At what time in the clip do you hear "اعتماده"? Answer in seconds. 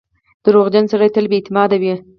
1.39-1.77